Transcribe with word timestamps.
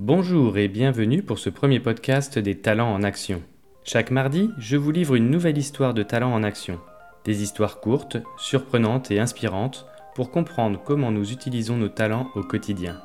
Bonjour 0.00 0.58
et 0.58 0.66
bienvenue 0.66 1.22
pour 1.22 1.38
ce 1.38 1.48
premier 1.50 1.78
podcast 1.78 2.36
des 2.40 2.56
talents 2.56 2.92
en 2.92 3.04
action. 3.04 3.40
Chaque 3.84 4.10
mardi, 4.10 4.50
je 4.58 4.76
vous 4.76 4.90
livre 4.90 5.14
une 5.14 5.30
nouvelle 5.30 5.56
histoire 5.56 5.94
de 5.94 6.02
talents 6.02 6.34
en 6.34 6.42
action. 6.42 6.80
Des 7.24 7.44
histoires 7.44 7.78
courtes, 7.78 8.16
surprenantes 8.36 9.12
et 9.12 9.20
inspirantes 9.20 9.86
pour 10.16 10.32
comprendre 10.32 10.82
comment 10.84 11.12
nous 11.12 11.30
utilisons 11.30 11.76
nos 11.76 11.88
talents 11.88 12.26
au 12.34 12.42
quotidien. 12.42 13.00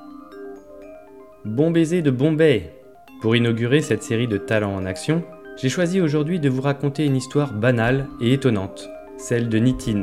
Bon 1.45 1.69
baiser 1.69 2.01
de 2.01 2.09
Bombay 2.09 2.73
Pour 3.21 3.35
inaugurer 3.35 3.81
cette 3.81 4.01
série 4.01 4.27
de 4.27 4.39
talents 4.39 4.73
en 4.73 4.87
action, 4.87 5.23
j'ai 5.61 5.69
choisi 5.69 6.01
aujourd'hui 6.01 6.39
de 6.39 6.49
vous 6.49 6.63
raconter 6.63 7.05
une 7.05 7.15
histoire 7.15 7.53
banale 7.53 8.07
et 8.19 8.33
étonnante, 8.33 8.89
celle 9.15 9.47
de 9.47 9.59
Nitin, 9.59 10.01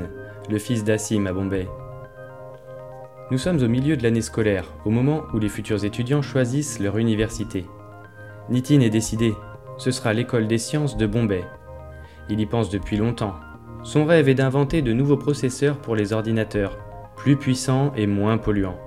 le 0.49 0.59
fils 0.61 0.85
d'Assim 0.85 1.27
à 1.27 1.33
Bombay. 1.33 1.67
Nous 3.33 3.39
sommes 3.39 3.61
au 3.61 3.67
milieu 3.67 3.97
de 3.97 4.05
l'année 4.05 4.23
scolaire, 4.23 4.73
au 4.85 4.91
moment 4.91 5.25
où 5.35 5.41
les 5.41 5.49
futurs 5.49 5.85
étudiants 5.85 6.23
choisissent 6.23 6.79
leur 6.79 6.97
université. 6.97 7.67
Nitin 8.49 8.79
est 8.81 8.91
décidé, 8.91 9.35
ce 9.79 9.91
sera 9.91 10.13
l'école 10.13 10.47
des 10.47 10.59
sciences 10.59 10.97
de 10.97 11.07
Bombay. 11.07 11.45
Il 12.31 12.39
y 12.39 12.47
pense 12.47 12.71
depuis 12.71 12.97
longtemps. 12.97 13.35
Son 13.83 14.05
rêve 14.05 14.29
est 14.29 14.35
d'inventer 14.35 14.81
de 14.81 14.93
nouveaux 14.93 15.17
processeurs 15.17 15.79
pour 15.79 15.97
les 15.97 16.13
ordinateurs, 16.13 16.79
plus 17.17 17.37
puissants 17.37 17.93
et 17.97 18.07
moins 18.07 18.39
polluants. 18.39 18.79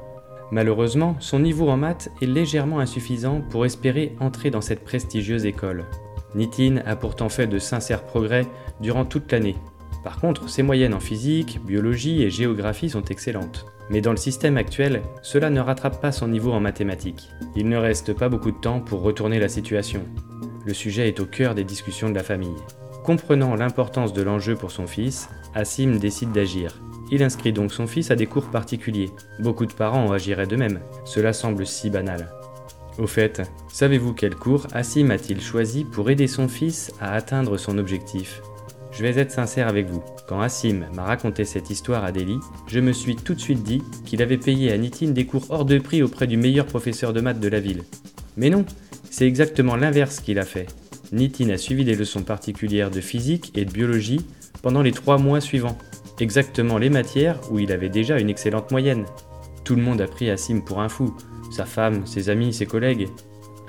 Malheureusement, 0.51 1.17
son 1.19 1.39
niveau 1.39 1.67
en 1.67 1.75
maths 1.75 2.09
est 2.21 2.25
légèrement 2.25 2.79
insuffisant 2.79 3.41
pour 3.49 3.65
espérer 3.65 4.15
entrer 4.21 4.51
dans 4.51 4.61
cette 4.61 4.85
prestigieuse 4.85 5.45
école. 5.45 5.85
Nitin 6.33 6.77
a 6.85 6.95
pourtant 6.95 7.27
fait 7.27 7.47
de 7.47 7.59
sincères 7.59 8.05
progrès 8.05 8.47
durant 8.79 9.03
toute 9.03 9.31
l'année. 9.33 9.57
Par 10.03 10.19
contre, 10.19 10.49
ses 10.49 10.63
moyennes 10.63 10.93
en 10.93 10.99
physique, 10.99 11.59
biologie 11.65 12.23
et 12.23 12.29
géographie 12.29 12.89
sont 12.89 13.03
excellentes. 13.05 13.65
Mais 13.89 14.01
dans 14.01 14.11
le 14.11 14.17
système 14.17 14.57
actuel, 14.57 15.01
cela 15.21 15.49
ne 15.49 15.59
rattrape 15.59 16.01
pas 16.01 16.11
son 16.11 16.27
niveau 16.27 16.51
en 16.51 16.59
mathématiques. 16.59 17.29
Il 17.55 17.67
ne 17.67 17.77
reste 17.77 18.13
pas 18.13 18.29
beaucoup 18.29 18.51
de 18.51 18.57
temps 18.57 18.79
pour 18.79 19.01
retourner 19.01 19.39
la 19.39 19.49
situation. 19.49 20.05
Le 20.65 20.73
sujet 20.73 21.07
est 21.07 21.19
au 21.19 21.25
cœur 21.25 21.55
des 21.55 21.63
discussions 21.63 22.09
de 22.09 22.15
la 22.15 22.23
famille. 22.23 22.55
Comprenant 23.03 23.55
l'importance 23.55 24.13
de 24.13 24.21
l'enjeu 24.21 24.55
pour 24.55 24.71
son 24.71 24.85
fils, 24.85 25.29
Assim 25.55 25.97
décide 25.97 26.31
d'agir. 26.31 26.79
Il 27.11 27.23
inscrit 27.23 27.51
donc 27.51 27.71
son 27.71 27.87
fils 27.87 28.11
à 28.11 28.15
des 28.15 28.27
cours 28.27 28.51
particuliers. 28.51 29.09
Beaucoup 29.39 29.65
de 29.65 29.73
parents 29.73 30.11
agiraient 30.11 30.45
de 30.45 30.55
même. 30.55 30.79
Cela 31.05 31.33
semble 31.33 31.65
si 31.65 31.89
banal. 31.89 32.29
Au 32.99 33.07
fait, 33.07 33.41
savez-vous 33.69 34.13
quel 34.13 34.35
cours 34.35 34.67
Assim 34.73 35.09
a-t-il 35.09 35.41
choisi 35.41 35.85
pour 35.85 36.09
aider 36.11 36.27
son 36.27 36.47
fils 36.47 36.93
à 36.99 37.13
atteindre 37.13 37.57
son 37.57 37.79
objectif? 37.79 38.41
Je 38.99 39.03
vais 39.05 39.17
être 39.17 39.31
sincère 39.31 39.69
avec 39.69 39.87
vous. 39.87 40.03
Quand 40.27 40.41
Assim 40.41 40.83
m'a 40.93 41.03
raconté 41.03 41.45
cette 41.45 41.69
histoire 41.69 42.03
à 42.03 42.11
Delhi, 42.11 42.37
je 42.67 42.81
me 42.81 42.91
suis 42.91 43.15
tout 43.15 43.33
de 43.33 43.39
suite 43.39 43.63
dit 43.63 43.81
qu'il 44.05 44.21
avait 44.21 44.37
payé 44.37 44.73
à 44.73 44.77
Nitin 44.77 45.11
des 45.11 45.25
cours 45.25 45.45
hors 45.51 45.63
de 45.63 45.79
prix 45.79 46.03
auprès 46.03 46.27
du 46.27 46.35
meilleur 46.35 46.65
professeur 46.65 47.13
de 47.13 47.21
maths 47.21 47.39
de 47.39 47.47
la 47.47 47.61
ville. 47.61 47.83
Mais 48.35 48.49
non, 48.49 48.65
c'est 49.09 49.25
exactement 49.25 49.77
l'inverse 49.77 50.19
qu'il 50.19 50.37
a 50.37 50.43
fait. 50.43 50.67
Nitin 51.13 51.49
a 51.49 51.57
suivi 51.57 51.85
des 51.85 51.95
leçons 51.95 52.23
particulières 52.23 52.91
de 52.91 52.99
physique 52.99 53.53
et 53.55 53.63
de 53.63 53.71
biologie 53.71 54.19
pendant 54.61 54.81
les 54.81 54.91
trois 54.91 55.17
mois 55.17 55.39
suivants. 55.39 55.77
Exactement 56.19 56.77
les 56.77 56.89
matières 56.89 57.39
où 57.51 57.59
il 57.59 57.71
avait 57.71 57.87
déjà 57.87 58.19
une 58.19 58.29
excellente 58.29 58.69
moyenne. 58.69 59.05
Tout 59.63 59.77
le 59.77 59.81
monde 59.81 60.01
a 60.01 60.07
pris 60.07 60.29
Assim 60.29 60.59
pour 60.59 60.81
un 60.81 60.89
fou, 60.89 61.15
sa 61.51 61.63
femme, 61.63 62.05
ses 62.05 62.29
amis, 62.29 62.53
ses 62.53 62.65
collègues, 62.65 63.07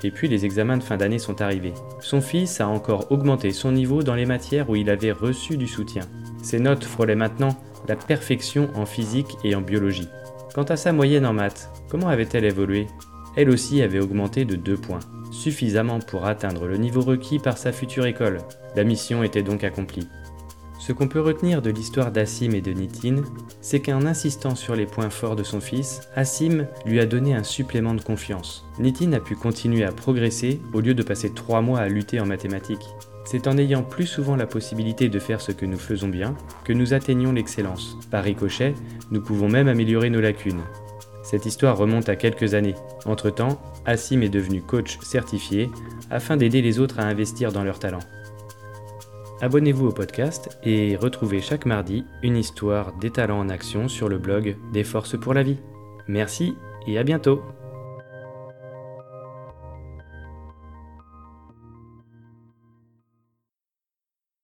et 0.03 0.11
puis 0.11 0.27
les 0.27 0.45
examens 0.45 0.77
de 0.77 0.83
fin 0.83 0.97
d'année 0.97 1.19
sont 1.19 1.41
arrivés. 1.41 1.73
Son 1.99 2.21
fils 2.21 2.61
a 2.61 2.67
encore 2.67 3.11
augmenté 3.11 3.51
son 3.51 3.71
niveau 3.71 4.03
dans 4.03 4.15
les 4.15 4.25
matières 4.25 4.69
où 4.69 4.75
il 4.75 4.89
avait 4.89 5.11
reçu 5.11 5.57
du 5.57 5.67
soutien. 5.67 6.03
Ses 6.41 6.59
notes 6.59 6.83
frôlaient 6.83 7.15
maintenant 7.15 7.55
la 7.87 7.95
perfection 7.95 8.69
en 8.75 8.85
physique 8.85 9.37
et 9.43 9.55
en 9.55 9.61
biologie. 9.61 10.09
Quant 10.53 10.63
à 10.63 10.75
sa 10.75 10.91
moyenne 10.91 11.25
en 11.25 11.33
maths, 11.33 11.69
comment 11.89 12.09
avait-elle 12.09 12.45
évolué? 12.45 12.87
Elle 13.35 13.49
aussi 13.49 13.81
avait 13.81 14.01
augmenté 14.01 14.43
de 14.43 14.55
2 14.55 14.75
points, 14.75 14.99
suffisamment 15.31 15.99
pour 15.99 16.25
atteindre 16.25 16.67
le 16.67 16.77
niveau 16.77 17.01
requis 17.01 17.39
par 17.39 17.57
sa 17.57 17.71
future 17.71 18.05
école. 18.05 18.39
La 18.75 18.83
mission 18.83 19.23
était 19.23 19.43
donc 19.43 19.63
accomplie. 19.63 20.07
Ce 20.81 20.91
qu'on 20.91 21.07
peut 21.07 21.21
retenir 21.21 21.61
de 21.61 21.69
l'histoire 21.69 22.11
d'Assim 22.11 22.55
et 22.55 22.61
de 22.61 22.71
Nitin, 22.71 23.17
c'est 23.61 23.81
qu'en 23.81 24.03
insistant 24.03 24.55
sur 24.55 24.75
les 24.75 24.87
points 24.87 25.11
forts 25.11 25.35
de 25.35 25.43
son 25.43 25.61
fils, 25.61 26.01
Assim 26.15 26.65
lui 26.87 26.99
a 26.99 27.05
donné 27.05 27.35
un 27.35 27.43
supplément 27.43 27.93
de 27.93 28.01
confiance. 28.01 28.65
Nitin 28.79 29.13
a 29.13 29.19
pu 29.19 29.35
continuer 29.35 29.83
à 29.83 29.91
progresser 29.91 30.59
au 30.73 30.79
lieu 30.79 30.95
de 30.95 31.03
passer 31.03 31.35
trois 31.35 31.61
mois 31.61 31.81
à 31.81 31.87
lutter 31.87 32.19
en 32.19 32.25
mathématiques. 32.25 32.89
C'est 33.25 33.45
en 33.45 33.59
ayant 33.59 33.83
plus 33.83 34.07
souvent 34.07 34.35
la 34.35 34.47
possibilité 34.47 35.07
de 35.07 35.19
faire 35.19 35.39
ce 35.39 35.51
que 35.51 35.67
nous 35.67 35.77
faisons 35.77 36.07
bien 36.07 36.35
que 36.63 36.73
nous 36.73 36.95
atteignons 36.95 37.31
l'excellence. 37.31 37.95
Par 38.09 38.23
ricochet, 38.23 38.73
nous 39.11 39.21
pouvons 39.21 39.49
même 39.49 39.67
améliorer 39.67 40.09
nos 40.09 40.19
lacunes. 40.19 40.63
Cette 41.21 41.45
histoire 41.45 41.77
remonte 41.77 42.09
à 42.09 42.15
quelques 42.15 42.55
années. 42.55 42.75
Entre-temps, 43.05 43.61
Assim 43.85 44.21
est 44.21 44.29
devenu 44.29 44.63
coach 44.63 44.97
certifié 45.03 45.69
afin 46.09 46.37
d'aider 46.37 46.63
les 46.63 46.79
autres 46.79 46.99
à 46.99 47.03
investir 47.03 47.51
dans 47.51 47.63
leurs 47.63 47.77
talents. 47.77 47.99
Abonnez-vous 49.41 49.87
au 49.87 49.91
podcast 49.91 50.59
et 50.63 50.95
retrouvez 50.95 51.41
chaque 51.41 51.65
mardi 51.65 52.05
une 52.21 52.37
histoire 52.37 52.93
des 52.99 53.09
talents 53.09 53.39
en 53.39 53.49
action 53.49 53.87
sur 53.87 54.07
le 54.07 54.19
blog 54.19 54.55
des 54.71 54.83
forces 54.83 55.19
pour 55.19 55.33
la 55.33 55.41
vie. 55.41 55.57
Merci 56.07 56.53
et 56.85 56.99
à 56.99 57.03
bientôt 57.03 57.41